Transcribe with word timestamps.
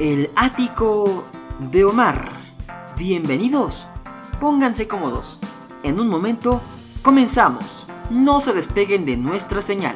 El 0.00 0.30
ático 0.34 1.24
de 1.58 1.84
Omar. 1.84 2.30
Bienvenidos. 2.96 3.86
Pónganse 4.40 4.88
cómodos. 4.88 5.38
En 5.82 6.00
un 6.00 6.08
momento 6.08 6.62
comenzamos. 7.02 7.86
No 8.08 8.40
se 8.40 8.54
despeguen 8.54 9.04
de 9.04 9.18
nuestra 9.18 9.60
señal. 9.60 9.94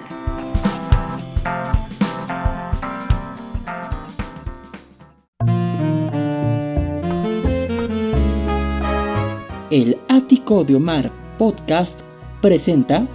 El 9.70 9.98
ático 10.10 10.64
de 10.64 10.76
Omar 10.76 11.10
podcast 11.38 12.02
presenta 12.42 13.08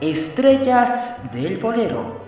Estrellas 0.00 1.30
del 1.30 1.58
Bolero. 1.58 2.25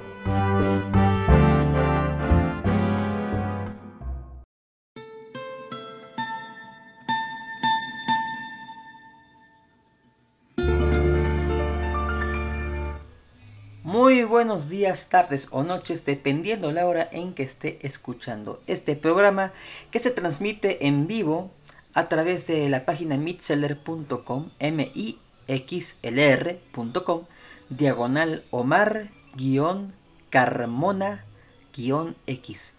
Días, 14.66 15.08
tardes 15.08 15.46
o 15.52 15.62
noches, 15.62 16.04
dependiendo 16.04 16.72
la 16.72 16.86
hora 16.86 17.08
en 17.12 17.32
que 17.34 17.44
esté 17.44 17.78
escuchando 17.86 18.60
este 18.66 18.96
programa 18.96 19.52
que 19.92 20.00
se 20.00 20.10
transmite 20.10 20.88
en 20.88 21.06
vivo 21.06 21.52
a 21.94 22.08
través 22.08 22.48
de 22.48 22.68
la 22.68 22.84
página 22.84 23.16
mitseller.com, 23.16 24.50
m 24.58 24.90
i 24.94 25.18
x 25.46 25.96
l 26.02 26.20
r.com, 26.20 27.26
diagonal 27.68 28.44
Omar 28.50 29.10
guion 29.34 29.94
Carmona 30.30 31.24
guion 31.72 32.16
X. 32.26 32.74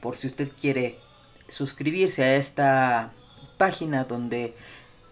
Por 0.00 0.16
si 0.16 0.26
usted 0.26 0.50
quiere 0.60 0.98
suscribirse 1.46 2.24
a 2.24 2.34
esta 2.34 3.12
página 3.58 4.04
donde 4.04 4.56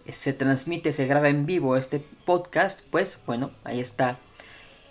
se 0.09 0.33
transmite, 0.33 0.91
se 0.91 1.07
graba 1.07 1.29
en 1.29 1.45
vivo 1.45 1.77
este 1.77 1.99
podcast, 2.25 2.81
pues 2.91 3.19
bueno, 3.25 3.51
ahí 3.63 3.79
está 3.79 4.19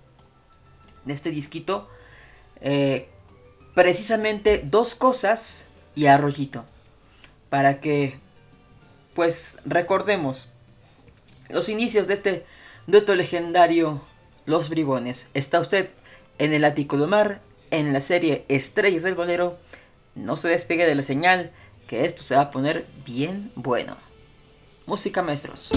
de 1.07 1.13
este 1.13 1.31
disquito, 1.31 1.89
eh, 2.61 3.09
precisamente 3.73 4.61
dos 4.63 4.95
cosas 4.95 5.65
y 5.95 6.05
arroyito. 6.05 6.65
Para 7.49 7.79
que, 7.79 8.19
pues, 9.15 9.57
recordemos 9.65 10.49
los 11.49 11.69
inicios 11.69 12.07
de 12.07 12.13
este 12.13 12.45
dueto 12.85 13.15
legendario, 13.15 14.01
Los 14.45 14.69
Bribones. 14.69 15.27
Está 15.33 15.59
usted 15.59 15.89
en 16.37 16.53
el 16.53 16.65
ático 16.65 16.97
de 16.97 17.07
mar, 17.07 17.41
en 17.71 17.93
la 17.93 18.01
serie 18.01 18.45
Estrellas 18.47 19.03
del 19.03 19.15
Bolero. 19.15 19.57
No 20.15 20.35
se 20.35 20.49
despegue 20.49 20.85
de 20.85 20.95
la 20.95 21.03
señal, 21.03 21.51
que 21.87 22.05
esto 22.05 22.23
se 22.23 22.35
va 22.35 22.41
a 22.41 22.51
poner 22.51 22.85
bien 23.05 23.51
bueno. 23.55 23.97
Música 24.85 25.21
maestros. 25.21 25.69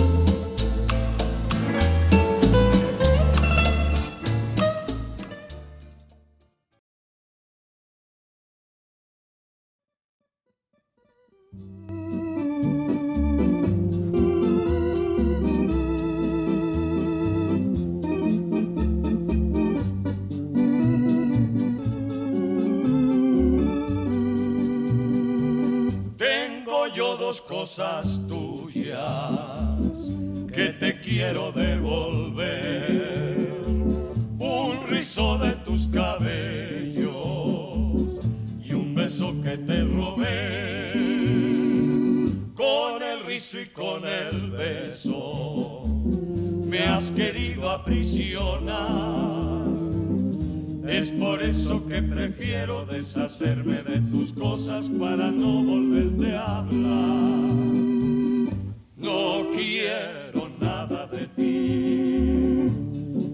Cosas 27.38 28.18
tuyas 28.26 28.96
que 30.50 30.70
te 30.70 30.98
quiero 31.00 31.52
devolver. 31.52 33.50
Un 34.38 34.86
rizo 34.88 35.36
de 35.36 35.52
tus 35.56 35.86
cabellos 35.88 37.10
y 38.64 38.72
un 38.72 38.94
beso 38.94 39.34
que 39.42 39.58
te 39.58 39.84
robé. 39.84 40.94
Con 42.54 43.02
el 43.02 43.26
rizo 43.26 43.60
y 43.60 43.66
con 43.66 44.06
el 44.08 44.50
beso 44.52 45.84
me 46.64 46.80
has 46.80 47.10
querido 47.10 47.68
aprisionar. 47.68 49.39
Es 50.90 51.08
por 51.08 51.40
eso 51.40 51.86
que 51.86 52.02
prefiero 52.02 52.84
deshacerme 52.84 53.80
de 53.82 54.00
tus 54.10 54.32
cosas 54.32 54.88
para 54.88 55.30
no 55.30 55.62
volverte 55.62 56.34
a 56.34 56.58
hablar. 56.58 57.54
No 58.96 59.50
quiero 59.52 60.50
nada 60.60 61.06
de 61.06 61.28
ti 61.28 62.70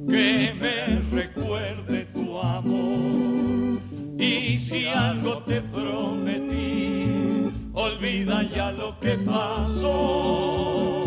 que 0.06 0.54
me 0.60 1.00
recuerde 1.18 2.04
tu 2.12 2.38
amor. 2.38 3.80
Y 4.18 4.58
si 4.58 4.88
algo 4.88 5.38
te 5.38 5.62
prometí, 5.62 7.48
olvida 7.72 8.42
ya 8.42 8.70
lo 8.70 9.00
que 9.00 9.14
pasó. 9.16 11.02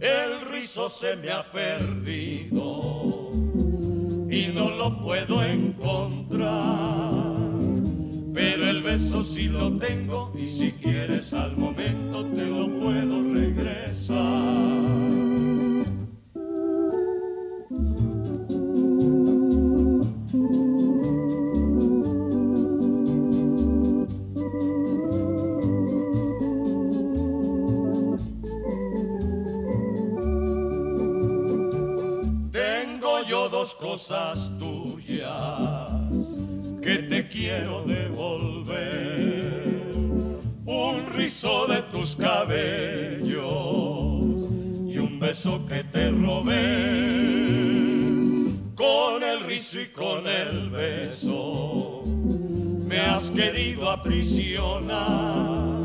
El 0.00 0.40
rizo 0.50 0.88
se 0.88 1.14
me 1.14 1.30
ha 1.30 1.48
perdido 1.52 3.17
no 4.54 4.70
lo 4.70 4.98
puedo 4.98 5.42
encontrar. 5.42 6.48
Pero 8.34 8.68
el 8.68 8.82
beso 8.82 9.24
sí 9.24 9.48
lo 9.48 9.72
tengo 9.78 10.32
y 10.38 10.46
si 10.46 10.72
quieres 10.72 11.34
al 11.34 11.56
momento 11.56 12.24
te 12.24 12.46
lo 12.46 12.68
puedo 12.68 13.22
regresar. 13.34 14.18
Cosas 33.98 34.52
tuyas 34.60 36.38
que 36.80 36.98
te 37.10 37.26
quiero 37.26 37.82
devolver. 37.82 39.64
Un 40.64 41.06
rizo 41.16 41.66
de 41.66 41.82
tus 41.82 42.14
cabellos 42.14 43.32
y 44.86 44.98
un 44.98 45.18
beso 45.18 45.66
que 45.66 45.82
te 45.82 46.12
robé. 46.12 47.48
Con 48.76 49.24
el 49.24 49.40
rizo 49.40 49.80
y 49.80 49.86
con 49.86 50.28
el 50.28 50.70
beso 50.70 52.04
me 52.86 53.00
has 53.00 53.32
querido 53.32 53.90
aprisionar 53.90 55.78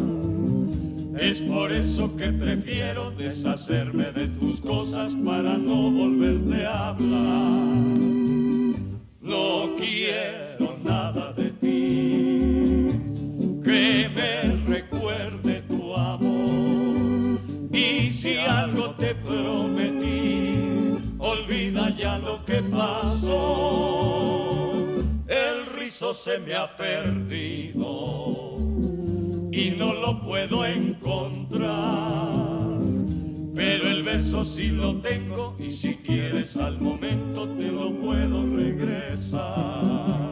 es 1.19 1.41
por 1.41 1.71
eso 1.71 2.15
que 2.17 2.29
prefiero 2.29 3.11
deshacerme 3.11 4.11
de 4.11 4.27
tus 4.27 4.59
cosas 4.59 5.15
para 5.15 5.57
no 5.57 5.91
volverte 5.91 6.65
a 6.65 6.89
hablar. 6.89 7.62
El 25.27 25.65
rizo 25.77 26.15
se 26.15 26.39
me 26.39 26.55
ha 26.55 26.75
perdido 26.75 28.57
y 29.51 29.75
no 29.77 29.93
lo 29.93 30.19
puedo 30.23 30.65
encontrar. 30.65 31.69
Pero 33.53 33.87
el 33.87 34.01
beso 34.01 34.43
sí 34.43 34.69
lo 34.69 34.99
tengo 34.99 35.55
y 35.59 35.69
si 35.69 35.97
quieres 35.97 36.57
al 36.57 36.81
momento 36.81 37.47
te 37.49 37.71
lo 37.71 37.91
puedo 37.93 38.47
regresar. 38.55 40.31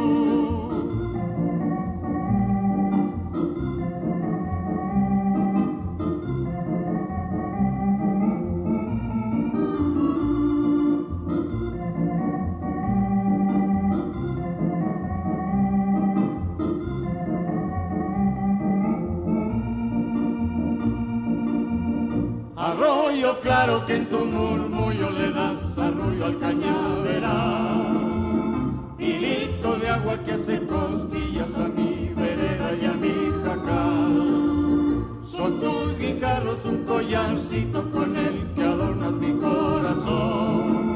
de 30.47 30.55
agua 30.55 30.61
que 30.61 30.65
hace 30.65 30.65
cosquillas 30.67 31.57
a 31.59 31.67
mi 31.67 32.13
vereda 32.15 32.73
y 32.81 32.85
a 32.85 32.93
mi 32.93 33.13
jacal. 33.43 35.05
Son 35.21 35.59
tus 35.59 35.97
guijarros 35.97 36.65
un 36.65 36.83
collarcito 36.83 37.91
con 37.91 38.15
el 38.17 38.53
que 38.53 38.63
adornas 38.63 39.13
mi 39.13 39.33
corazón. 39.33 40.91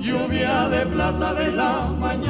Lluvia 0.00 0.68
de 0.68 0.86
plata 0.86 1.34
de 1.34 1.52
la 1.52 1.94
mañana 1.98 2.21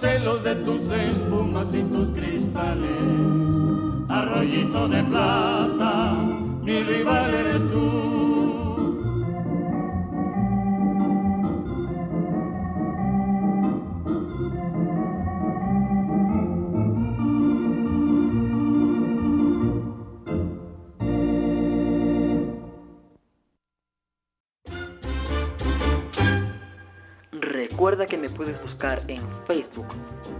celos 0.00 0.42
de 0.42 0.54
tus 0.54 0.90
espumas 0.92 1.74
y 1.74 1.82
tus 1.82 2.10
cristales, 2.10 2.88
arroyito 4.08 4.88
de 4.88 5.04
plata, 5.04 6.14
mi 6.62 6.82
rival 6.82 7.34
eres 7.34 7.70
tú. 7.70 8.09
Puedes 28.40 28.62
buscar 28.62 29.02
en 29.08 29.20
Facebook, 29.46 29.84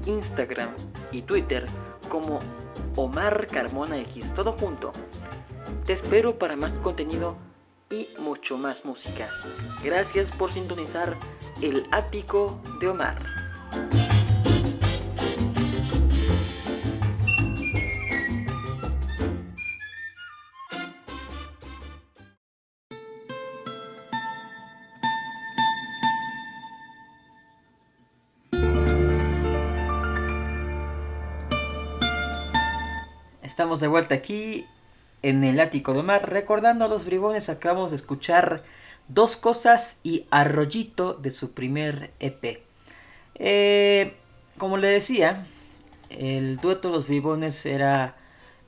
Instagram 0.06 0.70
y 1.12 1.20
Twitter 1.20 1.66
como 2.08 2.38
Omar 2.96 3.46
Carmona 3.46 3.98
X, 3.98 4.24
todo 4.34 4.52
junto. 4.54 4.90
Te 5.84 5.92
espero 5.92 6.38
para 6.38 6.56
más 6.56 6.72
contenido 6.82 7.36
y 7.90 8.08
mucho 8.20 8.56
más 8.56 8.86
música. 8.86 9.28
Gracias 9.84 10.30
por 10.30 10.50
sintonizar 10.50 11.14
el 11.60 11.86
ático 11.92 12.58
de 12.80 12.88
Omar. 12.88 13.18
De 33.78 33.86
vuelta 33.86 34.16
aquí 34.16 34.66
en 35.22 35.44
el 35.44 35.60
ático 35.60 35.94
de 35.94 36.02
mar. 36.02 36.28
Recordando 36.28 36.84
a 36.84 36.88
los 36.88 37.04
bribones, 37.04 37.48
acabamos 37.48 37.92
de 37.92 37.98
escuchar 37.98 38.64
dos 39.06 39.36
cosas 39.36 39.98
y 40.02 40.26
arroyito 40.32 41.14
de 41.14 41.30
su 41.30 41.52
primer 41.52 42.10
EP. 42.18 42.64
Eh, 43.36 44.16
como 44.58 44.76
le 44.76 44.88
decía, 44.88 45.46
el 46.08 46.56
dueto 46.56 46.88
de 46.88 46.94
los 46.96 47.06
bribones 47.06 47.64
era, 47.64 48.16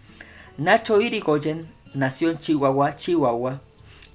Nacho 0.56 1.00
Irigoyen 1.00 1.68
nació 1.94 2.30
en 2.30 2.38
Chihuahua, 2.38 2.96
Chihuahua, 2.96 3.60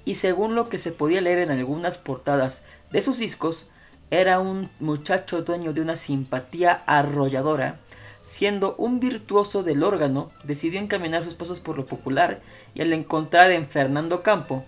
y 0.06 0.16
según 0.16 0.56
lo 0.56 0.70
que 0.70 0.78
se 0.78 0.92
podía 0.92 1.20
leer 1.20 1.40
en 1.40 1.52
algunas 1.52 1.98
portadas 1.98 2.64
de 2.92 3.02
sus 3.02 3.18
discos, 3.18 3.70
era 4.12 4.40
un 4.40 4.70
muchacho 4.80 5.42
dueño 5.42 5.74
de 5.74 5.82
una 5.82 5.96
simpatía 5.96 6.84
arrolladora, 6.86 7.80
siendo 8.24 8.76
un 8.78 9.00
virtuoso 9.00 9.64
del 9.64 9.84
órgano, 9.84 10.30
decidió 10.44 10.80
encaminar 10.80 11.24
sus 11.24 11.34
pasos 11.34 11.60
por 11.60 11.78
lo 11.78 11.88
popular 11.88 12.42
y 12.76 12.82
al 12.82 12.94
encontrar 12.94 13.52
en 13.52 13.66
Fernando 13.66 14.22
Campo, 14.22 14.64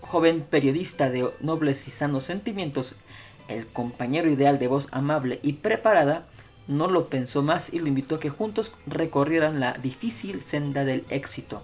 joven 0.00 0.42
periodista 0.48 1.08
de 1.08 1.30
nobles 1.40 1.86
y 1.86 1.92
sanos 1.92 2.24
sentimientos, 2.24 2.96
el 3.48 3.66
compañero 3.66 4.30
ideal 4.30 4.58
de 4.58 4.68
voz 4.68 4.88
amable 4.92 5.38
y 5.42 5.54
preparada, 5.54 6.26
no 6.68 6.88
lo 6.88 7.08
pensó 7.08 7.42
más 7.42 7.72
y 7.72 7.78
lo 7.78 7.88
invitó 7.88 8.16
a 8.16 8.20
que 8.20 8.30
juntos 8.30 8.72
recorrieran 8.86 9.60
la 9.60 9.72
difícil 9.72 10.40
senda 10.40 10.84
del 10.84 11.04
éxito. 11.10 11.62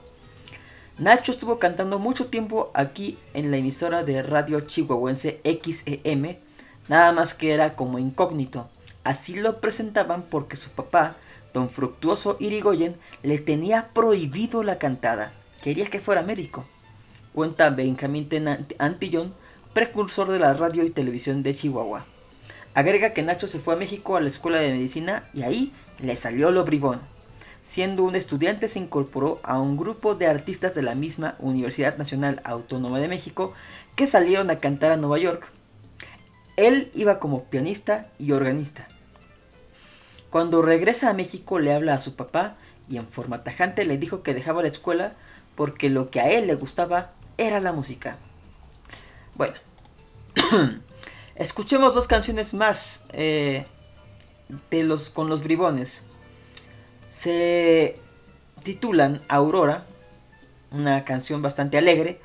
Nacho 0.99 1.31
estuvo 1.31 1.61
cantando 1.61 2.01
mucho 2.01 2.27
tiempo 2.27 2.73
aquí 2.75 3.19
en 3.33 3.53
la 3.53 3.59
emisora 3.59 4.03
de 4.03 4.21
radio 4.21 4.63
chihuahuense 4.63 5.41
XEM, 5.45 6.39
nada 6.89 7.13
más 7.13 7.35
que 7.35 7.53
era 7.53 7.77
como 7.77 8.01
incógnito. 8.01 8.69
Así 9.05 9.37
lo 9.37 9.61
presentaban 9.61 10.23
porque 10.23 10.57
su 10.57 10.71
papá, 10.71 11.15
don 11.55 11.71
Fructuoso 11.71 12.37
Irigoyen, 12.41 12.97
le 13.23 13.39
tenía 13.39 13.91
prohibido 13.95 14.65
la 14.65 14.79
cantada. 14.79 15.33
Quería 15.63 15.87
que 15.87 16.01
fuera 16.01 16.23
médico. 16.23 16.67
Cuenta 17.33 17.71
Benjamín 17.71 18.29
Antillón, 18.79 19.33
precursor 19.73 20.29
de 20.33 20.41
la 20.41 20.53
radio 20.55 20.83
y 20.83 20.91
televisión 20.91 21.45
de 21.45 21.55
Chihuahua. 21.55 22.07
Agrega 22.75 23.15
que 23.15 23.23
Nacho 23.23 23.47
se 23.47 23.61
fue 23.61 23.75
a 23.75 23.79
México 23.79 24.17
a 24.17 24.21
la 24.21 24.27
escuela 24.27 24.59
de 24.59 24.73
medicina 24.73 25.23
y 25.33 25.43
ahí 25.43 25.73
le 26.03 26.17
salió 26.17 26.51
lo 26.51 26.65
bribón. 26.65 27.01
Siendo 27.69 28.03
un 28.05 28.17
estudiante 28.17 28.67
se 28.67 28.79
incorporó 28.79 29.41
a 29.43 29.59
un 29.59 29.77
grupo 29.77 30.15
de 30.15 30.27
artistas 30.27 30.75
de 30.75 30.81
la 30.81 30.95
misma 30.95 31.37
Universidad 31.39 31.99
Nacional 31.99 32.41
Autónoma 32.45 32.99
de 32.99 33.09
México 33.09 33.53
que 33.95 34.07
salieron 34.07 34.51
a 34.51 34.59
cantar 34.59 34.91
a 34.91 34.97
Nueva 34.97 35.19
York. 35.19 35.51
Él 36.57 36.91
iba 36.95 37.19
como 37.19 37.45
pianista 37.45 38.07
y 38.19 38.33
organista. 38.33 38.89
Cuando 40.31 40.63
regresa 40.63 41.11
a 41.11 41.15
México 41.15 41.59
le 41.59 41.75
habla 41.75 41.93
a 41.93 41.99
su 41.99 42.17
papá 42.17 42.57
y 42.89 42.97
en 42.97 43.07
forma 43.07 43.45
tajante 43.45 43.85
le 43.85 43.99
dijo 43.99 44.23
que 44.23 44.33
dejaba 44.33 44.63
la 44.63 44.69
escuela 44.69 45.13
porque 45.55 45.91
lo 45.91 46.11
que 46.11 46.21
a 46.21 46.31
él 46.31 46.47
le 46.47 46.55
gustaba 46.55 47.13
era 47.37 47.61
la 47.61 47.73
música. 47.73 48.17
Bueno, 49.35 49.55
Escuchemos 51.39 51.95
dos 51.95 52.09
canciones 52.09 52.53
más 52.53 53.05
eh, 53.13 53.65
de 54.73 54.83
los, 54.83 55.09
con 55.09 55.29
los 55.29 55.41
bribones. 55.41 56.03
Se 57.19 57.97
titulan 58.63 59.23
Aurora, 59.27 59.85
una 60.71 61.03
canción 61.03 61.43
bastante 61.43 61.77
alegre, 61.77 62.21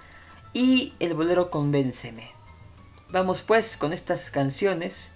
y 0.53 0.93
El 0.99 1.15
bolero 1.15 1.49
Convénceme. 1.49 2.29
Vamos 3.09 3.41
pues 3.41 3.75
con 3.75 3.91
estas 3.91 4.29
canciones 4.29 5.09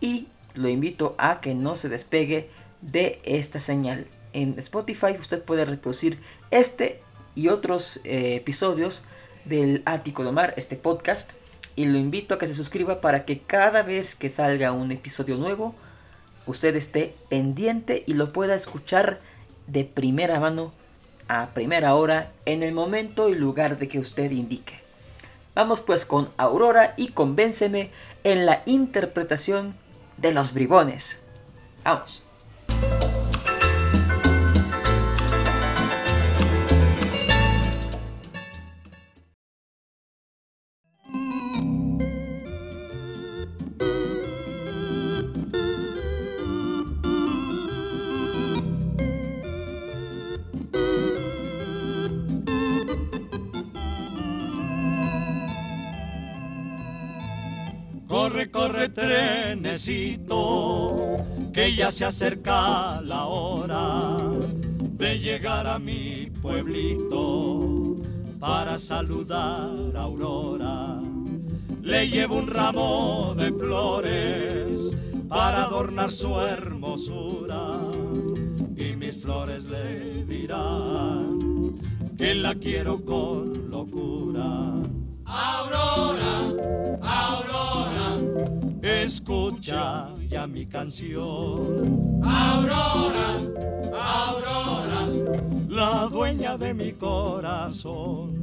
y 0.00 0.28
lo 0.54 0.70
invito 0.70 1.16
a 1.18 1.42
que 1.42 1.54
no 1.54 1.76
se 1.76 1.90
despegue 1.90 2.48
de 2.80 3.20
esta 3.24 3.60
señal. 3.60 4.06
En 4.32 4.58
Spotify 4.58 5.14
usted 5.18 5.42
puede 5.42 5.66
reproducir 5.66 6.18
este 6.50 7.02
y 7.34 7.48
otros 7.48 8.00
eh, 8.04 8.36
episodios 8.36 9.02
del 9.44 9.82
Ático 9.84 10.24
de 10.24 10.32
Mar, 10.32 10.54
este 10.56 10.76
podcast 10.76 11.32
y 11.76 11.84
lo 11.84 11.98
invito 11.98 12.34
a 12.34 12.38
que 12.38 12.46
se 12.46 12.54
suscriba 12.54 13.02
para 13.02 13.26
que 13.26 13.40
cada 13.40 13.82
vez 13.82 14.14
que 14.14 14.30
salga 14.30 14.72
un 14.72 14.92
episodio 14.92 15.36
nuevo, 15.36 15.74
usted 16.46 16.76
esté 16.76 17.14
pendiente 17.28 18.04
y 18.06 18.14
lo 18.14 18.32
pueda 18.32 18.54
escuchar 18.54 19.20
de 19.66 19.84
primera 19.84 20.40
mano 20.40 20.72
a 21.28 21.50
primera 21.54 21.94
hora 21.94 22.32
en 22.44 22.62
el 22.62 22.72
momento 22.72 23.28
y 23.28 23.34
lugar 23.34 23.78
de 23.78 23.86
que 23.86 24.00
usted 24.00 24.30
indique. 24.30 24.80
Vamos 25.54 25.80
pues 25.80 26.04
con 26.04 26.30
Aurora 26.36 26.94
y 26.96 27.08
convénceme 27.08 27.90
en 28.24 28.46
la 28.46 28.62
interpretación 28.66 29.76
de 30.16 30.32
los 30.32 30.52
bribones. 30.52 31.20
Vamos. 31.84 32.22
Que 59.86 61.74
ya 61.74 61.90
se 61.90 62.04
acerca 62.04 63.00
la 63.00 63.24
hora 63.24 64.18
de 64.98 65.18
llegar 65.18 65.66
a 65.66 65.78
mi 65.78 66.30
pueblito 66.42 67.96
para 68.38 68.78
saludar 68.78 69.70
a 69.96 70.02
Aurora. 70.02 71.00
Le 71.82 72.08
llevo 72.08 72.36
un 72.36 72.48
ramo 72.48 73.34
de 73.38 73.50
flores 73.52 74.96
para 75.28 75.64
adornar 75.64 76.10
su 76.10 76.38
hermosura 76.38 77.78
y 78.76 78.96
mis 78.96 79.22
flores 79.22 79.64
le 79.70 80.26
dirán 80.26 81.74
que 82.18 82.34
la 82.34 82.54
quiero 82.54 83.02
con 83.02 83.70
locura. 83.70 84.74
Aurora, 85.24 86.54
Aurora 87.00 88.69
escucha 88.82 90.08
ya 90.28 90.46
mi 90.46 90.66
canción. 90.66 92.20
Aurora, 92.24 93.28
Aurora, 93.92 95.06
la 95.68 96.08
dueña 96.10 96.56
de 96.56 96.74
mi 96.74 96.92
corazón. 96.92 98.40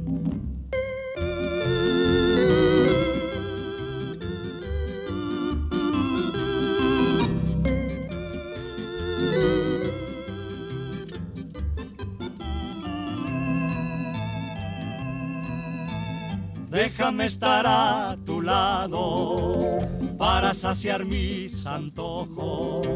Déjame 16.70 17.24
estar 17.24 17.64
a 17.66 18.16
tu 18.24 18.40
lado 18.40 19.97
para 20.18 20.52
saciar 20.52 21.04
mis 21.04 21.66
antojos, 21.66 22.86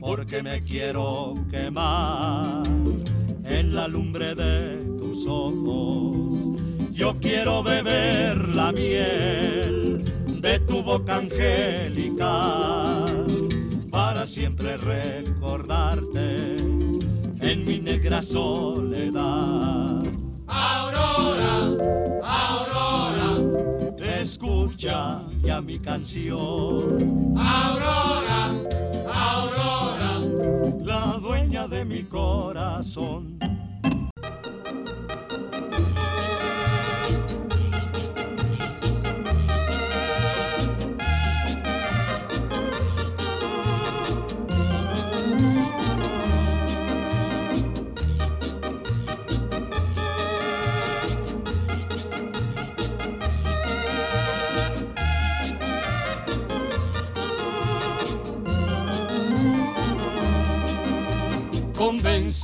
porque 0.00 0.42
me 0.42 0.62
quiero 0.62 1.34
quemar 1.50 2.62
en 3.44 3.74
la 3.74 3.88
lumbre 3.88 4.34
de 4.34 4.76
tus 4.98 5.26
ojos. 5.26 6.60
Yo 6.92 7.16
quiero 7.20 7.62
beber 7.62 8.48
la 8.50 8.70
miel 8.72 10.02
de 10.40 10.60
tu 10.60 10.82
boca 10.82 11.16
angélica 11.16 13.04
para 13.90 14.24
siempre 14.26 14.76
recordarte 14.76 16.56
en 17.40 17.64
mi 17.64 17.78
negra 17.78 18.22
soledad. 18.22 20.02
Aurora, 20.46 21.56
Aurora, 22.22 23.23
escucha 24.24 25.20
ya 25.42 25.60
mi 25.60 25.78
canción. 25.78 26.98
Aurora, 27.36 28.42
Aurora, 29.06 30.12
la 30.82 31.18
dueña 31.20 31.68
de 31.68 31.84
mi 31.84 32.02
corazón. 32.04 33.33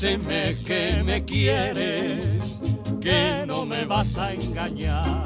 Convénceme 0.00 0.57
que 0.64 1.02
me 1.04 1.25
quieres, 1.26 2.59
que 3.02 3.45
no 3.47 3.66
me 3.66 3.85
vas 3.85 4.16
a 4.16 4.33
engañar. 4.33 5.23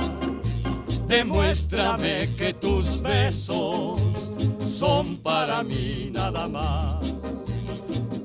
Demuéstrame 1.07 2.29
que 2.37 2.55
tus 2.55 3.01
besos 3.01 4.33
son 4.59 5.19
para 5.19 5.63
mí 5.63 6.11
nada 6.13 6.49
más. 6.49 7.15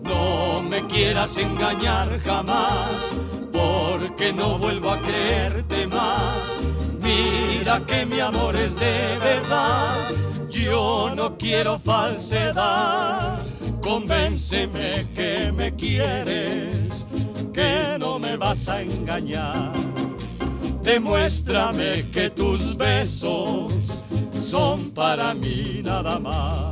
No 0.02 0.64
me 0.64 0.88
quieras 0.88 1.38
engañar 1.38 2.20
jamás, 2.22 3.16
porque 3.52 4.34
no 4.34 4.58
vuelvo 4.58 4.90
a 4.90 5.00
creerte 5.02 5.86
más. 5.86 6.58
Mira 7.00 7.86
que 7.86 8.08
mi 8.08 8.20
amor 8.22 8.56
es 8.56 8.76
de 8.80 9.20
verdad, 9.20 10.10
yo 10.50 11.14
no 11.16 11.38
quiero 11.38 11.78
falsedad. 11.78 13.49
Convénceme 13.90 15.04
que 15.16 15.52
me 15.52 15.72
quieres, 15.76 17.08
que 17.52 17.98
no 18.00 18.20
me 18.20 18.38
vas 18.38 18.70
a 18.70 18.84
engañar. 18.84 19.72
Demuéstrame 20.84 22.06
que 22.14 22.30
tus 22.30 22.78
besos 22.78 24.00
son 24.32 24.92
para 24.92 25.34
mí 25.34 25.82
nada 25.84 26.20
más. 26.20 26.69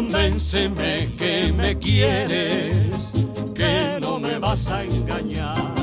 Convénceme 0.00 1.06
que 1.18 1.52
me 1.52 1.78
quieres, 1.78 3.12
que 3.54 3.98
no 4.00 4.18
me 4.18 4.38
vas 4.38 4.72
a 4.72 4.82
engañar. 4.82 5.74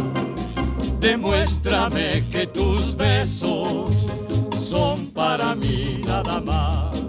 Demuéstrame 1.00 2.24
que 2.32 2.48
tus 2.48 2.96
besos 2.96 4.08
son 4.58 5.12
para 5.12 5.54
mí 5.54 6.02
nada 6.04 6.42
más. 6.42 7.04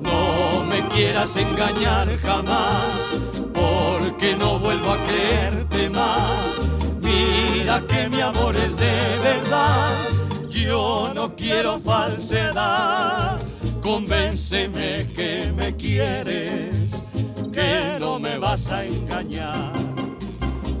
No 0.00 0.64
me 0.64 0.88
quieras 0.88 1.36
engañar 1.36 2.08
jamás, 2.20 3.12
porque 3.52 4.34
no 4.36 4.58
vuelvo 4.58 4.92
a 4.92 4.98
creerte 5.04 5.90
más. 5.90 6.60
Mira 7.02 7.86
que 7.86 8.08
mi 8.08 8.22
amor 8.22 8.56
es 8.56 8.74
de 8.78 9.18
verdad, 9.22 10.08
yo 10.48 11.12
no 11.14 11.36
quiero 11.36 11.78
falsedad. 11.78 13.39
Convénceme 13.82 15.06
que 15.14 15.52
me 15.52 15.74
quieres, 15.74 17.04
que 17.52 17.98
no 17.98 18.18
me 18.18 18.38
vas 18.38 18.70
a 18.70 18.84
engañar. 18.84 19.72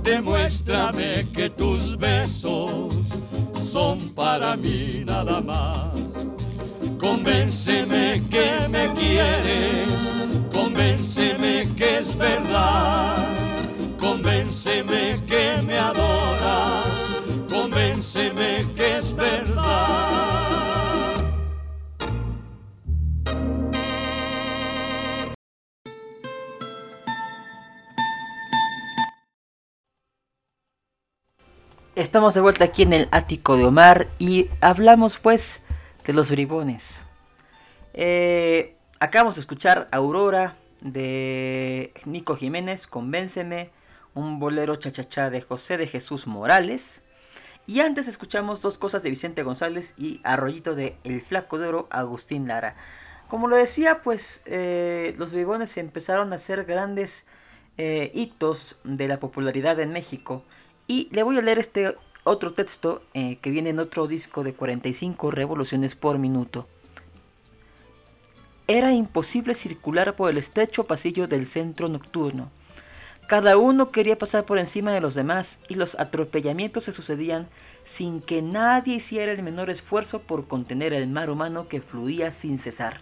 Demuéstrame 0.02 1.26
que 1.34 1.50
tus 1.50 1.96
besos 1.96 3.20
son 3.58 3.98
para 4.14 4.56
mí 4.56 5.02
nada 5.06 5.40
más. 5.40 6.26
Convénceme 6.98 8.20
que 8.30 8.68
me 8.68 8.92
quieres, 8.92 10.12
convénceme 10.52 11.64
que 11.76 11.98
es 11.98 12.16
verdad. 12.16 13.16
Convénceme 13.98 15.16
que 15.26 15.62
me 15.66 15.78
adoras, 15.78 17.12
convénceme 17.48 18.64
que 18.76 18.96
es 18.98 19.14
verdad. 19.14 20.19
Estamos 31.96 32.34
de 32.34 32.40
vuelta 32.40 32.64
aquí 32.64 32.82
en 32.82 32.92
el 32.92 33.08
ático 33.10 33.56
de 33.56 33.64
Omar 33.64 34.06
y 34.20 34.48
hablamos 34.60 35.18
pues 35.18 35.64
de 36.06 36.12
los 36.12 36.30
bribones. 36.30 37.02
Eh, 37.94 38.76
acabamos 39.00 39.34
de 39.34 39.40
escuchar 39.40 39.88
Aurora 39.90 40.56
de 40.80 41.92
Nico 42.04 42.36
Jiménez, 42.36 42.86
Convénceme, 42.86 43.70
un 44.14 44.38
bolero 44.38 44.76
chachachá 44.76 45.30
de 45.30 45.40
José 45.40 45.78
de 45.78 45.88
Jesús 45.88 46.28
Morales. 46.28 47.02
Y 47.66 47.80
antes 47.80 48.06
escuchamos 48.06 48.62
dos 48.62 48.78
cosas 48.78 49.02
de 49.02 49.10
Vicente 49.10 49.42
González 49.42 49.94
y 49.98 50.20
Arroyito 50.22 50.76
de 50.76 50.96
El 51.02 51.20
Flaco 51.20 51.58
de 51.58 51.66
Oro, 51.66 51.88
Agustín 51.90 52.46
Lara. 52.46 52.76
Como 53.26 53.48
lo 53.48 53.56
decía, 53.56 54.00
pues 54.02 54.42
eh, 54.46 55.16
los 55.18 55.32
bribones 55.32 55.76
empezaron 55.76 56.32
a 56.32 56.36
hacer 56.36 56.64
grandes 56.66 57.26
eh, 57.78 58.12
hitos 58.14 58.78
de 58.84 59.08
la 59.08 59.18
popularidad 59.18 59.80
en 59.80 59.92
México. 59.92 60.44
Y 60.90 61.08
le 61.12 61.22
voy 61.22 61.38
a 61.38 61.40
leer 61.40 61.60
este 61.60 61.96
otro 62.24 62.52
texto 62.52 63.00
eh, 63.14 63.38
que 63.40 63.52
viene 63.52 63.70
en 63.70 63.78
otro 63.78 64.08
disco 64.08 64.42
de 64.42 64.54
45 64.54 65.30
revoluciones 65.30 65.94
por 65.94 66.18
minuto. 66.18 66.66
Era 68.66 68.90
imposible 68.90 69.54
circular 69.54 70.16
por 70.16 70.32
el 70.32 70.36
estrecho 70.36 70.82
pasillo 70.82 71.28
del 71.28 71.46
centro 71.46 71.88
nocturno. 71.88 72.50
Cada 73.28 73.56
uno 73.56 73.90
quería 73.90 74.18
pasar 74.18 74.42
por 74.42 74.58
encima 74.58 74.92
de 74.92 75.00
los 75.00 75.14
demás 75.14 75.60
y 75.68 75.76
los 75.76 75.94
atropellamientos 75.94 76.82
se 76.82 76.92
sucedían 76.92 77.48
sin 77.84 78.20
que 78.20 78.42
nadie 78.42 78.96
hiciera 78.96 79.30
el 79.30 79.44
menor 79.44 79.70
esfuerzo 79.70 80.22
por 80.22 80.48
contener 80.48 80.92
el 80.92 81.06
mar 81.06 81.30
humano 81.30 81.68
que 81.68 81.80
fluía 81.80 82.32
sin 82.32 82.58
cesar. 82.58 83.00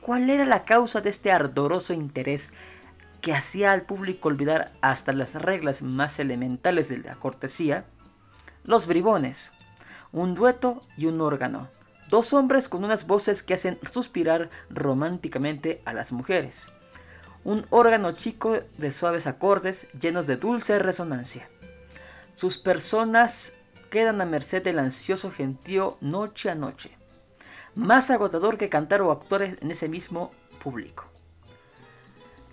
¿Cuál 0.00 0.30
era 0.30 0.44
la 0.44 0.62
causa 0.62 1.00
de 1.00 1.10
este 1.10 1.32
ardoroso 1.32 1.94
interés 1.94 2.52
que 3.20 3.34
hacía 3.34 3.72
al 3.72 3.82
público 3.82 4.28
olvidar 4.28 4.72
hasta 4.80 5.12
las 5.12 5.34
reglas 5.34 5.82
más 5.82 6.18
elementales 6.18 6.88
de 6.88 6.98
la 6.98 7.16
cortesía, 7.16 7.84
los 8.64 8.86
bribones, 8.86 9.50
un 10.12 10.34
dueto 10.34 10.80
y 10.96 11.06
un 11.06 11.20
órgano, 11.20 11.68
dos 12.08 12.32
hombres 12.32 12.68
con 12.68 12.84
unas 12.84 13.06
voces 13.06 13.42
que 13.42 13.54
hacen 13.54 13.78
suspirar 13.90 14.50
románticamente 14.70 15.82
a 15.84 15.92
las 15.92 16.12
mujeres, 16.12 16.68
un 17.44 17.66
órgano 17.70 18.12
chico 18.12 18.58
de 18.76 18.92
suaves 18.92 19.26
acordes 19.26 19.88
llenos 19.98 20.26
de 20.26 20.36
dulce 20.36 20.78
resonancia. 20.78 21.48
Sus 22.34 22.58
personas 22.58 23.54
quedan 23.90 24.20
a 24.20 24.26
merced 24.26 24.62
del 24.62 24.78
ansioso 24.78 25.30
gentío 25.30 25.98
noche 26.00 26.50
a 26.50 26.54
noche, 26.54 26.96
más 27.74 28.10
agotador 28.10 28.58
que 28.58 28.68
cantar 28.68 29.02
o 29.02 29.10
actuar 29.10 29.42
en 29.42 29.70
ese 29.70 29.88
mismo 29.88 30.30
público. 30.62 31.06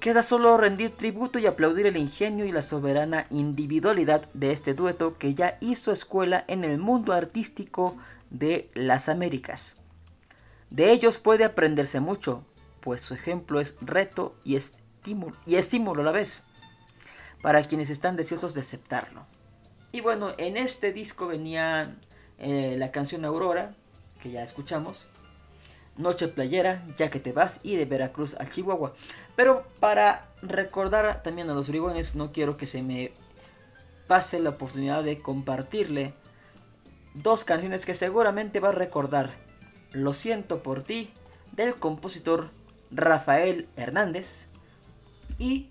Queda 0.05 0.21
solo 0.21 0.55
rendir 0.55 0.91
tributo 0.91 1.39
y 1.39 1.47
aplaudir 1.47 1.87
el 1.87 1.97
ingenio 1.97 2.45
y 2.45 2.51
la 2.51 2.61
soberana 2.61 3.25
individualidad 3.31 4.29
de 4.35 4.51
este 4.51 4.75
dueto 4.75 5.17
que 5.17 5.33
ya 5.33 5.57
hizo 5.61 5.91
escuela 5.91 6.45
en 6.47 6.63
el 6.63 6.77
mundo 6.77 7.11
artístico 7.11 7.97
de 8.29 8.69
las 8.75 9.09
Américas. 9.09 9.77
De 10.69 10.91
ellos 10.91 11.17
puede 11.17 11.43
aprenderse 11.43 12.01
mucho, 12.01 12.45
pues 12.81 13.01
su 13.01 13.15
ejemplo 13.15 13.59
es 13.59 13.77
reto 13.81 14.35
y 14.43 14.57
estímulo, 14.57 16.01
a 16.01 16.05
la 16.05 16.11
vez, 16.11 16.43
para 17.41 17.63
quienes 17.63 17.89
están 17.89 18.15
deseosos 18.15 18.53
de 18.53 18.61
aceptarlo. 18.61 19.25
Y 19.91 20.01
bueno, 20.01 20.33
en 20.37 20.55
este 20.55 20.93
disco 20.93 21.25
venía 21.25 21.95
eh, 22.37 22.75
la 22.77 22.91
canción 22.91 23.25
Aurora, 23.25 23.73
que 24.21 24.29
ya 24.29 24.43
escuchamos, 24.43 25.07
Noche 25.97 26.27
Playera, 26.27 26.83
Ya 26.97 27.09
que 27.09 27.19
te 27.19 27.31
vas 27.31 27.59
y 27.63 27.77
de 27.77 27.85
Veracruz 27.85 28.35
al 28.35 28.49
Chihuahua. 28.49 28.93
Pero 29.36 29.65
para 29.80 30.28
recordar 30.41 31.24
también 31.24 31.50
a 31.50 31.54
los 31.54 31.67
bribones, 31.67 32.15
no 32.15 32.32
quiero 32.32 32.58
que 32.58 32.67
se 32.67 32.82
me 32.82 33.12
pase 34.08 34.39
la 34.39 34.52
oportunidad 34.52 35.04
de 35.04 35.19
compartirle 35.19 36.13
dos 37.15 37.43
canciones 37.43 37.86
que 37.86 37.95
seguramente 37.95 38.60
va 38.60 38.69
a 38.69 38.74
recordar. 38.74 39.32
Lo 39.91 40.13
siento 40.13 40.62
por 40.62 40.84
ti, 40.84 41.12
del 41.54 41.76
compositor 41.76 42.50
Rafael 42.91 43.67
Hernández 43.76 44.48
y 45.38 45.69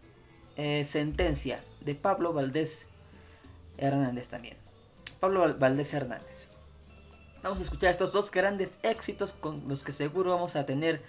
eh, 0.56 0.84
Sentencia 0.84 1.62
de 1.80 1.94
Pablo 1.94 2.32
Valdés 2.32 2.86
Hernández 3.76 4.28
también. 4.28 4.56
Pablo 5.20 5.56
Valdés 5.58 5.92
Hernández. 5.92 6.48
Vamos 7.42 7.60
a 7.60 7.62
escuchar 7.62 7.90
estos 7.90 8.12
dos 8.12 8.30
grandes 8.30 8.72
éxitos 8.82 9.34
con 9.34 9.68
los 9.68 9.84
que 9.84 9.92
seguro 9.92 10.30
vamos 10.30 10.56
a 10.56 10.64
tener 10.64 11.02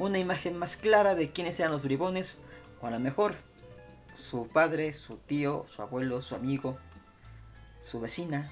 una 0.00 0.18
imagen 0.18 0.56
más 0.56 0.76
clara 0.76 1.14
de 1.14 1.30
quiénes 1.30 1.60
eran 1.60 1.72
los 1.72 1.82
bribones, 1.82 2.38
o 2.80 2.86
a 2.86 2.90
lo 2.90 2.98
mejor 2.98 3.36
su 4.16 4.48
padre, 4.48 4.92
su 4.92 5.16
tío, 5.18 5.64
su 5.68 5.82
abuelo, 5.82 6.22
su 6.22 6.34
amigo, 6.34 6.78
su 7.82 8.00
vecina, 8.00 8.50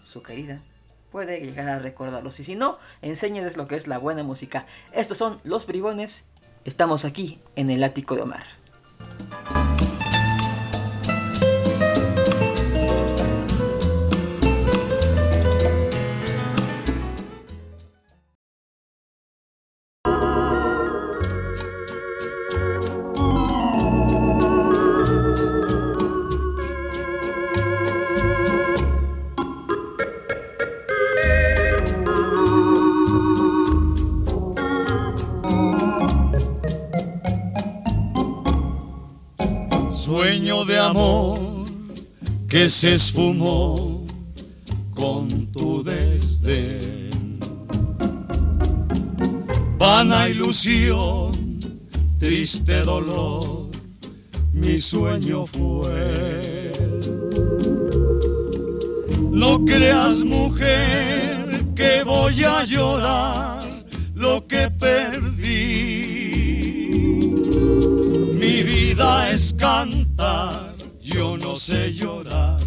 su 0.00 0.22
querida. 0.22 0.62
Puede 1.10 1.40
llegar 1.40 1.68
a 1.68 1.78
recordarlos. 1.78 2.40
Y 2.40 2.44
si 2.44 2.56
no, 2.56 2.78
enséñales 3.02 3.56
lo 3.56 3.66
que 3.68 3.76
es 3.76 3.86
la 3.86 3.98
buena 3.98 4.22
música. 4.22 4.66
Estos 4.92 5.18
son 5.18 5.40
los 5.44 5.66
bribones. 5.66 6.24
Estamos 6.64 7.04
aquí 7.04 7.40
en 7.54 7.70
el 7.70 7.84
ático 7.84 8.16
de 8.16 8.22
Omar. 8.22 8.46
Amor 40.78 41.66
que 42.48 42.68
se 42.68 42.94
esfumó 42.94 44.04
con 44.94 45.28
tu 45.52 45.82
desdén. 45.82 47.40
Vana 49.78 50.28
ilusión, 50.28 51.32
triste 52.18 52.82
dolor, 52.82 53.68
mi 54.52 54.78
sueño 54.78 55.44
fue. 55.46 56.70
No 59.32 59.64
creas 59.64 60.22
mujer 60.24 61.64
que 61.74 62.04
voy 62.04 62.44
a 62.44 62.64
llorar 62.64 63.62
lo 64.14 64.46
que 64.46 64.70
perdí. 64.70 65.15
No 71.56 71.60
sé 71.60 71.94
llorar, 71.94 72.60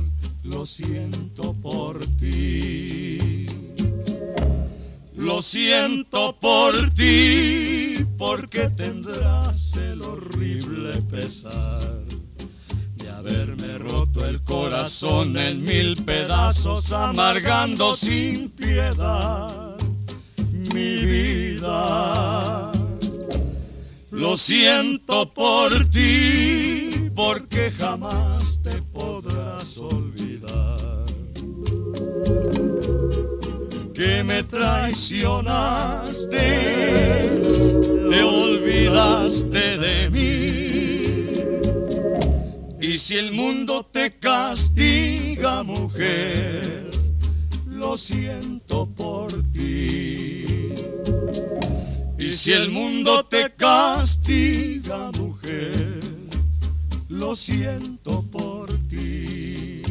lo 0.46 0.66
siento 0.66 1.54
por 1.54 2.04
ti. 2.18 3.46
Lo 5.16 5.44
siento 5.44 6.36
por 6.42 6.90
ti, 6.96 8.04
porque 8.18 8.72
tendrás 8.72 9.78
el 9.78 10.02
horrible 10.02 11.04
pesar 11.04 12.02
de 12.96 13.10
haberme 13.12 13.78
roto 13.78 14.26
el 14.26 14.44
corazón 14.44 15.38
en 15.38 15.64
mil 15.64 15.96
pedazos, 16.04 16.92
amargando 16.92 17.94
sin 17.94 18.50
piedad 18.50 19.78
mi 20.74 20.96
vida. 20.96 22.72
Lo 24.10 24.36
siento 24.36 25.32
por 25.32 25.88
ti, 25.90 26.69
porque 27.60 27.72
jamás 27.72 28.62
te 28.62 28.82
podrás 28.82 29.78
olvidar. 29.78 31.06
Que 33.94 34.24
me 34.24 34.44
traicionaste, 34.44 36.38
te 38.10 38.24
olvidaste 38.24 39.78
de 39.78 40.10
mí. 40.10 41.02
Y 42.82 42.98
si 42.98 43.18
el 43.18 43.34
mundo 43.34 43.86
te 43.92 44.18
castiga, 44.18 45.64
mujer, 45.64 46.90
lo 47.68 47.98
siento 47.98 48.86
por 48.88 49.34
ti. 49.52 50.46
Y 52.18 52.30
si 52.30 52.54
el 52.54 52.70
mundo 52.70 53.24
te 53.24 53.52
castiga, 53.52 55.12
mujer, 55.18 55.89
lo 57.10 57.36
siento 57.36 58.24
por 58.32 58.70
ti. 58.88 59.82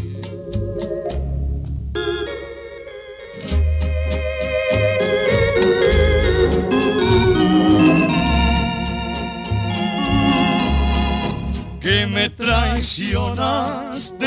Que 11.81 12.07
me 12.07 12.31
traicionaste, 12.31 14.27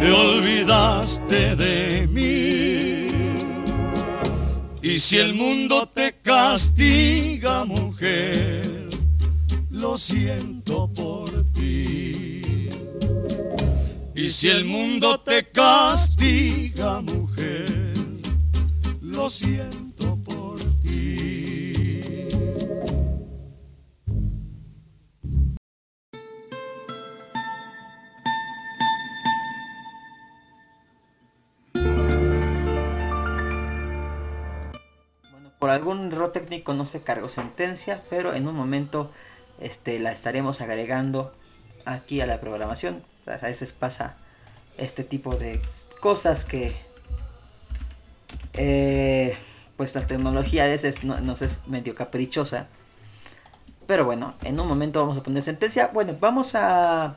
te 0.00 0.10
olvidaste 0.10 1.56
de 1.56 2.08
mí. 2.10 3.08
Y 4.80 4.98
si 4.98 5.18
el 5.18 5.34
mundo 5.34 5.86
te 5.86 6.14
castiga, 6.22 7.64
mujer, 7.66 8.88
lo 9.70 9.98
siento 9.98 10.57
por 10.68 11.30
ti. 11.52 12.68
Y 14.14 14.28
si 14.28 14.50
el 14.50 14.64
mundo 14.66 15.20
te 15.20 15.46
castiga, 15.46 17.00
mujer, 17.00 17.66
lo 19.00 19.30
siento 19.30 20.16
por 20.16 20.60
ti. 20.82 22.28
Bueno, 35.30 35.52
por 35.58 35.70
algún 35.70 36.12
error 36.12 36.32
técnico 36.32 36.74
no 36.74 36.84
se 36.84 37.02
cargó 37.02 37.30
sentencia, 37.30 38.04
pero 38.10 38.34
en 38.34 38.46
un 38.46 38.54
momento 38.54 39.10
este, 39.60 39.98
la 39.98 40.12
estaremos 40.12 40.60
agregando 40.60 41.32
aquí 41.84 42.20
a 42.20 42.26
la 42.26 42.40
programación. 42.40 43.02
A 43.26 43.36
veces 43.46 43.72
pasa 43.72 44.16
este 44.76 45.04
tipo 45.04 45.36
de 45.36 45.60
cosas 46.00 46.44
que 46.44 46.76
eh, 48.54 49.36
pues 49.76 49.94
la 49.94 50.06
tecnología 50.06 50.64
a 50.64 50.68
veces 50.68 51.04
no- 51.04 51.20
nos 51.20 51.42
es 51.42 51.60
medio 51.66 51.94
caprichosa. 51.94 52.66
Pero 53.86 54.04
bueno, 54.04 54.34
en 54.44 54.58
un 54.60 54.66
momento 54.68 55.00
vamos 55.00 55.16
a 55.18 55.22
poner 55.22 55.42
sentencia. 55.42 55.88
Bueno, 55.92 56.16
vamos 56.20 56.54
a 56.54 57.16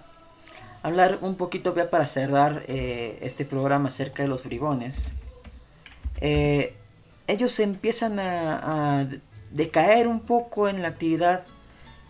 hablar 0.83 1.19
un 1.21 1.35
poquito 1.35 1.75
ya 1.75 1.89
para 1.89 2.07
cerrar 2.07 2.63
eh, 2.67 3.19
este 3.21 3.45
programa 3.45 3.89
acerca 3.89 4.23
de 4.23 4.29
los 4.29 4.43
bribones. 4.43 5.11
Eh, 6.21 6.75
ellos 7.27 7.59
empiezan 7.59 8.19
a, 8.19 8.99
a 9.01 9.07
decaer 9.51 10.07
un 10.07 10.21
poco 10.21 10.67
en 10.69 10.81
la 10.81 10.89
actividad 10.89 11.43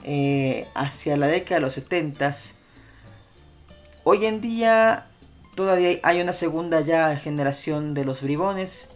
eh, 0.04 0.68
hacia 0.74 1.18
la 1.18 1.28
década 1.28 1.56
de 1.56 1.62
los 1.62 1.74
70 1.74 2.34
Hoy 4.04 4.26
en 4.26 4.42
día 4.42 5.06
todavía 5.56 6.00
hay- 6.04 6.22
una 6.22 6.34
segunda 6.34 6.82
ya 6.82 7.16
generación 7.18 7.94
de 7.94 8.04
los 8.06 8.22
bribones 8.22 8.90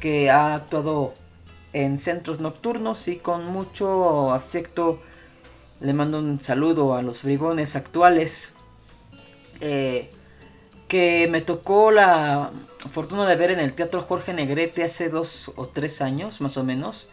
que 0.00 0.30
ha 0.30 0.54
actuado 0.56 1.14
en 1.72 1.96
centros 1.98 2.40
nocturnos 2.40 3.06
y 3.08 3.16
con 3.16 3.46
mucho 3.46 4.32
afecto 4.32 5.00
le 5.80 5.92
mando 5.94 6.18
un 6.18 6.40
saludo 6.40 6.94
a 6.96 7.02
los 7.02 7.22
bribones 7.22 7.76
actuales. 7.76 8.54
Eh, 9.60 10.10
que 10.88 11.28
me 11.30 11.40
tocó 11.40 11.90
la 11.92 12.50
fortuna 12.90 13.26
de 13.28 13.36
ver 13.36 13.50
en 13.52 13.60
el 13.60 13.72
Teatro 13.72 14.02
Jorge 14.02 14.32
Negrete 14.34 14.82
hace 14.84 15.08
dos 15.08 15.52
o 15.56 15.66
tres 15.68 16.02
años 16.02 16.40
más 16.40 16.56
o 16.56 16.64
menos 16.64 17.08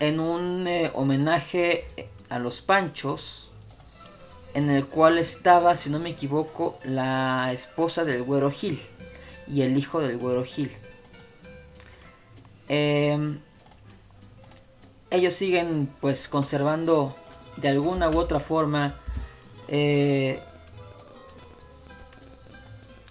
en 0.00 0.20
un 0.20 0.66
eh, 0.66 0.90
homenaje 0.94 1.86
a 2.28 2.38
los 2.38 2.60
Panchos 2.60 3.50
en 4.54 4.70
el 4.70 4.86
cual 4.86 5.18
estaba, 5.18 5.76
si 5.76 5.90
no 5.90 5.98
me 5.98 6.10
equivoco, 6.10 6.78
la 6.82 7.52
esposa 7.52 8.04
del 8.04 8.22
Güero 8.22 8.50
Gil 8.50 8.80
y 9.46 9.62
el 9.62 9.76
hijo 9.76 10.00
del 10.00 10.16
Güero 10.16 10.44
Gil. 10.44 10.74
Em, 12.68 13.40
ellos 15.10 15.34
siguen 15.34 15.94
pues 16.00 16.28
conservando 16.28 17.14
de 17.58 17.68
alguna 17.68 18.08
u 18.08 18.18
otra 18.18 18.40
forma 18.40 18.96
eh, 19.68 20.40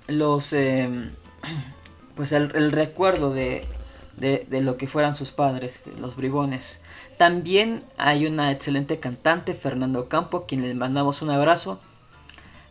los 0.07 0.51
em, 0.53 1.11
pues 2.15 2.31
el, 2.31 2.55
el 2.55 2.71
recuerdo 2.71 3.31
de, 3.33 3.67
de, 4.17 4.45
de 4.49 4.61
lo 4.61 4.77
que 4.77 4.87
fueran 4.87 5.15
sus 5.15 5.31
padres, 5.31 5.83
los 5.99 6.15
bribones. 6.15 6.81
También 7.17 7.83
hay 7.97 8.25
una 8.25 8.51
excelente 8.51 8.99
cantante, 8.99 9.53
Fernando 9.53 10.09
Campo, 10.09 10.37
a 10.37 10.45
quien 10.45 10.61
le 10.61 10.73
mandamos 10.73 11.21
un 11.21 11.29
abrazo, 11.29 11.79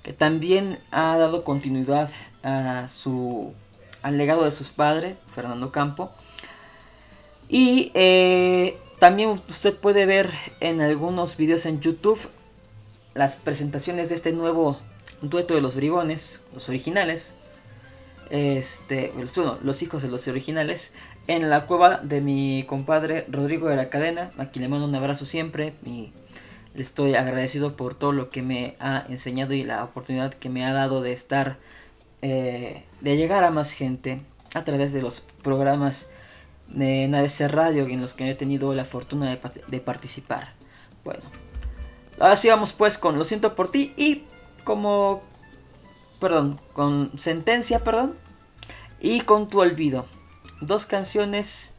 que 0.02 0.12
también 0.12 0.78
ha 0.90 1.16
dado 1.16 1.44
continuidad 1.44 2.10
a 2.42 2.88
su 2.88 3.54
al 4.02 4.18
legado 4.18 4.44
de 4.44 4.50
sus 4.50 4.68
padres, 4.68 5.16
Fernando 5.26 5.72
Campo. 5.72 6.12
Y 7.48 7.90
eh, 7.94 8.78
también 8.98 9.30
usted 9.30 9.74
puede 9.74 10.04
ver 10.04 10.30
en 10.60 10.82
algunos 10.82 11.38
videos 11.38 11.64
en 11.64 11.80
YouTube 11.80 12.20
las 13.14 13.36
presentaciones 13.36 14.10
de 14.10 14.16
este 14.16 14.32
nuevo 14.32 14.76
dueto 15.22 15.54
de 15.54 15.62
los 15.62 15.74
bribones, 15.74 16.42
los 16.52 16.68
originales. 16.68 17.32
Este, 18.28 19.10
los, 19.18 19.34
bueno, 19.36 19.58
los 19.62 19.82
hijos 19.82 20.02
de 20.02 20.08
los 20.08 20.28
originales, 20.28 20.92
en 21.26 21.48
la 21.50 21.66
cueva 21.66 21.98
de 21.98 22.20
mi 22.20 22.64
compadre 22.66 23.26
Rodrigo 23.28 23.68
de 23.68 23.76
la 23.76 23.88
Cadena, 23.88 24.30
a 24.38 24.46
quien 24.46 24.62
le 24.62 24.68
mando 24.68 24.86
un 24.86 24.94
abrazo 24.94 25.24
siempre 25.24 25.74
y 25.84 26.12
le 26.74 26.82
estoy 26.82 27.14
agradecido 27.14 27.76
por 27.76 27.94
todo 27.94 28.12
lo 28.12 28.30
que 28.30 28.42
me 28.42 28.76
ha 28.80 29.04
enseñado 29.08 29.54
y 29.54 29.64
la 29.64 29.84
oportunidad 29.84 30.34
que 30.34 30.50
me 30.50 30.64
ha 30.66 30.72
dado 30.72 31.02
de 31.02 31.12
estar, 31.12 31.58
eh, 32.22 32.84
de 33.00 33.16
llegar 33.16 33.44
a 33.44 33.50
más 33.50 33.72
gente 33.72 34.20
a 34.54 34.64
través 34.64 34.92
de 34.92 35.02
los 35.02 35.20
programas 35.42 36.06
de 36.68 37.06
Naves 37.08 37.40
Radio 37.50 37.86
en 37.86 38.00
los 38.00 38.14
que 38.14 38.28
he 38.28 38.34
tenido 38.34 38.74
la 38.74 38.84
fortuna 38.84 39.38
de 39.68 39.80
participar. 39.80 40.52
Bueno, 41.04 41.22
ahora 42.18 42.36
sí 42.36 42.48
vamos 42.48 42.72
pues 42.72 42.98
con 42.98 43.18
Lo 43.18 43.24
siento 43.24 43.54
por 43.54 43.70
ti 43.70 43.92
y 43.96 44.24
como, 44.64 45.22
perdón, 46.20 46.58
con 46.72 47.12
Sentencia, 47.18 47.84
perdón, 47.84 48.16
y 49.00 49.20
con 49.20 49.48
Tu 49.48 49.60
olvido. 49.60 50.06
Dos 50.60 50.86
canciones 50.86 51.72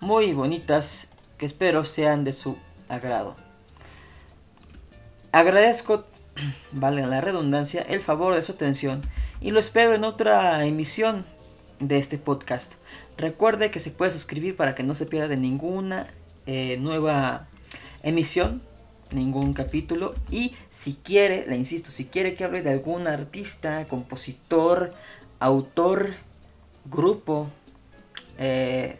muy 0.00 0.32
bonitas 0.32 1.08
que 1.38 1.46
espero 1.46 1.84
sean 1.84 2.24
de 2.24 2.32
su 2.32 2.56
agrado. 2.88 3.36
Agradezco 5.32 6.04
valga 6.72 7.06
la 7.06 7.20
redundancia, 7.20 7.82
el 7.82 8.00
favor 8.00 8.34
de 8.34 8.42
su 8.42 8.52
atención 8.52 9.02
y 9.40 9.52
lo 9.52 9.60
espero 9.60 9.94
en 9.94 10.04
otra 10.04 10.64
emisión 10.66 11.24
de 11.78 11.98
este 11.98 12.18
podcast. 12.18 12.74
Recuerde 13.16 13.70
que 13.70 13.80
se 13.80 13.90
puede 13.90 14.10
suscribir 14.10 14.56
para 14.56 14.74
que 14.74 14.82
no 14.82 14.94
se 14.94 15.06
pierda 15.06 15.28
de 15.28 15.36
ninguna 15.36 16.08
eh, 16.46 16.78
nueva 16.80 17.46
emisión, 18.02 18.62
ningún 19.12 19.52
capítulo. 19.52 20.14
Y 20.30 20.54
si 20.70 20.94
quiere, 20.94 21.46
le 21.46 21.56
insisto, 21.56 21.90
si 21.90 22.06
quiere 22.06 22.34
que 22.34 22.44
hable 22.44 22.62
de 22.62 22.70
algún 22.70 23.06
artista, 23.06 23.86
compositor, 23.86 24.92
autor, 25.38 26.14
grupo 26.86 27.50
eh, 28.38 28.98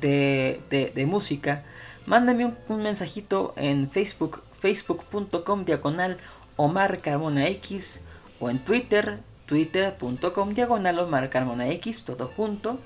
de, 0.00 1.04
música, 1.06 1.64
mándame 2.06 2.46
un, 2.46 2.56
un, 2.68 2.82
mensajito 2.82 3.52
en 3.56 3.90
Facebook, 3.90 4.42
facebook.com 4.58 5.64
diagonal 5.64 6.18
Omar 6.56 7.00
Carmona 7.00 7.48
X 7.48 8.00
o 8.38 8.50
en 8.50 8.58
Twitter, 8.58 9.20
twitter.com 9.46 10.54
diagonal 10.54 10.98
Omar 10.98 11.30
Carmona 11.30 11.68
X, 11.70 12.04
todo 12.04 12.26
junto. 12.26 12.78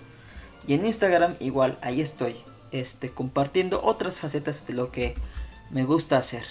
Y 0.67 0.75
en 0.75 0.87
Instagram 0.87 1.37
igual, 1.41 1.79
ahí 1.83 2.01
estoy, 2.01 2.37
este, 2.73 3.11
compartiendo 3.11 3.83
otras 3.83 4.19
facetas 4.19 4.67
de 4.67 4.73
lo 4.73 4.91
que 4.91 5.15
me 5.71 5.85
gusta 5.85 6.17
hacer. 6.17 6.45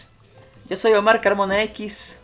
Yo 0.70 0.76
soy 0.76 0.94
Omar 0.94 1.20
Carmona 1.22 1.62
X, 1.64 2.20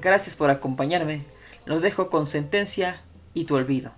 gracias 0.00 0.36
por 0.36 0.50
acompañarme, 0.50 1.24
los 1.64 1.82
dejo 1.82 2.08
con 2.08 2.26
sentencia 2.26 3.02
y 3.34 3.44
tu 3.44 3.56
olvido. 3.56 3.92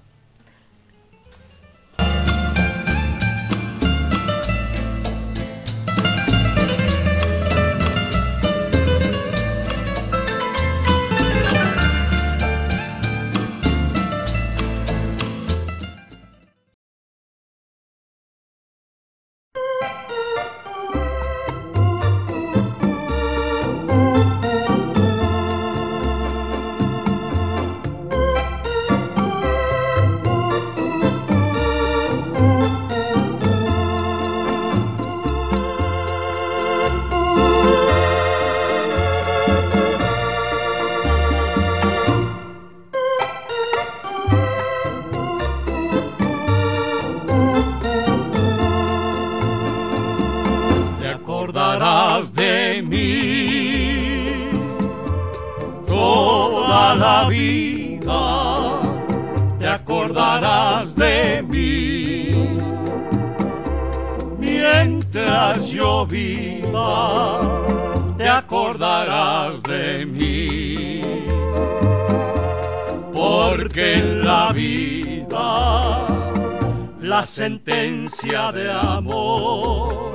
Sentencia 77.40 78.52
de 78.52 78.70
amor, 78.70 80.12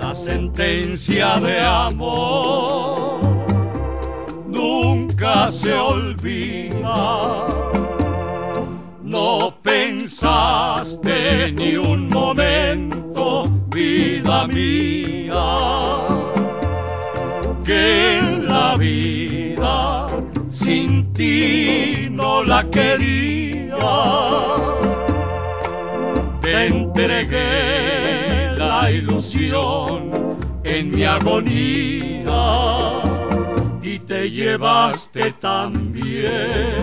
la 0.00 0.12
sentencia 0.12 1.38
de 1.38 1.60
amor 1.60 3.20
nunca 4.48 5.46
se 5.52 5.72
olvida. 5.72 7.46
No 9.04 9.56
pensaste 9.62 11.52
ni 11.52 11.76
un 11.76 12.08
momento, 12.08 13.44
vida 13.68 14.48
mía, 14.48 15.46
que 17.64 18.20
la 18.48 18.74
vida 18.76 20.08
sin 20.50 21.12
ti 21.12 22.08
no 22.10 22.42
la 22.42 22.68
quería 22.68 23.44
entregué 26.54 28.52
la 28.56 28.90
ilusión 28.90 30.10
en 30.62 30.90
mi 30.90 31.04
agonía 31.04 32.42
y 33.82 33.98
te 33.98 34.30
llevaste 34.30 35.32
también, 35.32 36.76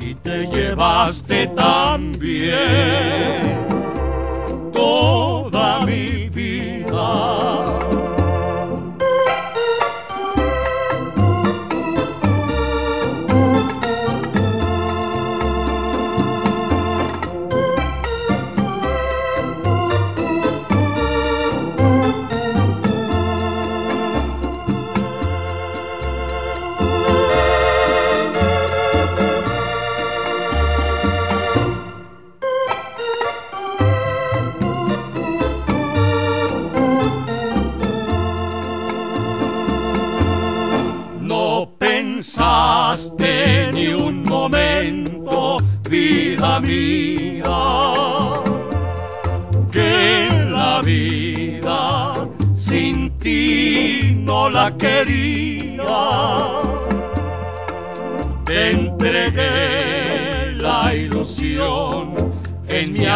y 0.00 0.14
te 0.14 0.46
llevaste 0.46 1.46
también 1.48 2.54
toda 4.72 5.84
mi 5.86 6.28
vida. 6.28 7.63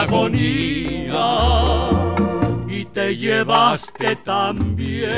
Agonía 0.09 1.29
y 2.69 2.85
te 2.87 3.17
llevaste 3.17 4.17
también, 4.17 5.09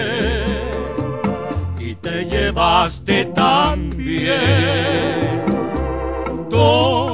y 1.79 1.94
te 1.94 2.24
llevaste 2.24 3.26
también. 3.26 4.40
Toda 6.48 7.10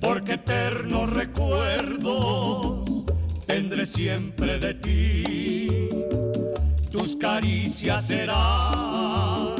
porque 0.00 0.34
eternos 0.34 1.10
recuerdos 1.12 3.04
tendré 3.46 3.84
siempre 3.86 4.58
de 4.58 4.74
ti. 4.74 5.88
Tus 6.90 7.16
caricias 7.16 8.06
serán 8.06 9.54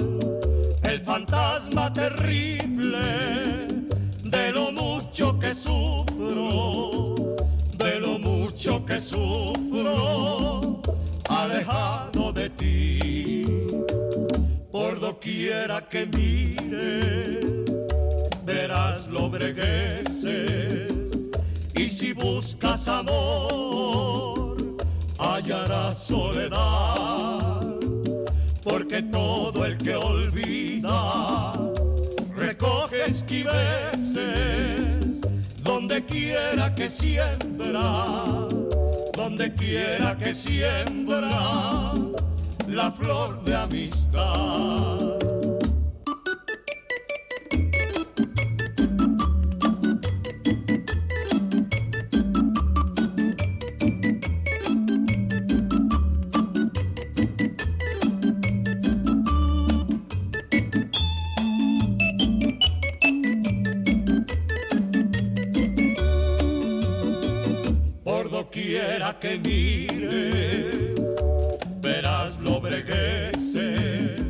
el 0.83 1.01
fantasma 1.05 1.92
terrible 1.92 2.99
de 4.25 4.53
los 4.53 4.72
mucho 4.72 5.38
que 5.38 5.55
sufro, 5.55 7.14
de 7.79 8.01
lo 8.01 8.18
mucho 8.18 8.85
que 8.85 8.99
sufro, 8.99 10.83
alejado 11.29 12.33
de 12.33 12.51
ti. 12.51 13.44
Por 14.70 15.01
doquiera 15.01 15.88
que 15.88 16.07
mire, 16.07 17.65
verás 18.46 19.09
lo 19.09 19.28
bregueces. 19.28 20.92
Y 21.74 21.88
si 21.88 22.12
buscas 22.12 22.88
amor, 22.88 24.56
hallarás 25.18 25.98
soledad. 26.06 27.61
Porque 28.62 29.02
todo 29.02 29.64
el 29.64 29.76
que 29.76 29.94
olvida 29.94 31.52
recoge 32.35 33.04
esquiveces 33.06 34.26
donde 35.62 36.04
quiera 36.04 36.74
que 36.74 36.88
siembra, 36.88 38.46
donde 39.14 39.52
quiera 39.54 40.16
que 40.16 40.32
siembra 40.32 41.92
la 42.68 42.90
flor 42.90 43.44
de 43.44 43.54
amistad. 43.54 45.15
Mires, 69.38 70.94
verás 71.81 72.38
lo 72.38 72.61
bregueces. 72.61 74.22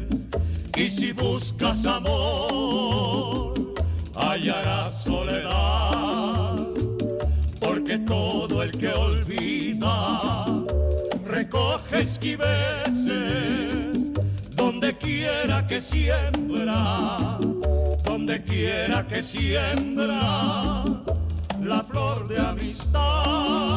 Y 0.77 0.89
si 0.89 1.13
buscas 1.13 1.87
amor, 1.87 3.55
hallarás 4.15 5.05
soledad. 5.05 6.57
Porque 7.61 7.99
todo 7.99 8.63
el 8.63 8.71
que 8.73 8.89
olvida, 8.89 10.45
recoge 11.25 12.01
esquiveces. 12.01 13.17
Donde 14.55 14.97
quiera 14.99 15.67
que 15.67 15.81
siembra, 15.81 17.39
donde 18.05 18.43
quiera 18.43 19.07
que 19.07 19.23
siembra 19.23 20.85
la 21.63 21.83
flor 21.83 22.29
de 22.29 22.39
amistad. 22.39 23.77